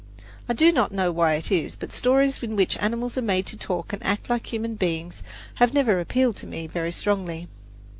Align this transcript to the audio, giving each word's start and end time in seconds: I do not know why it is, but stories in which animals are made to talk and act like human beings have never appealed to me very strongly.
I 0.49 0.53
do 0.53 0.71
not 0.71 0.91
know 0.91 1.11
why 1.11 1.35
it 1.35 1.51
is, 1.51 1.75
but 1.75 1.91
stories 1.91 2.41
in 2.41 2.55
which 2.55 2.75
animals 2.77 3.19
are 3.19 3.21
made 3.21 3.45
to 3.45 3.55
talk 3.55 3.93
and 3.93 4.01
act 4.03 4.31
like 4.31 4.47
human 4.51 4.73
beings 4.73 5.21
have 5.61 5.75
never 5.75 5.99
appealed 5.99 6.37
to 6.37 6.47
me 6.47 6.65
very 6.65 6.91
strongly. 6.91 7.47